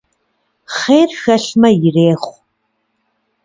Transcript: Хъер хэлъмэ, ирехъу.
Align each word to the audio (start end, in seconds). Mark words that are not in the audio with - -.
Хъер 0.75 1.09
хэлъмэ, 1.21 1.69
ирехъу. 1.87 2.35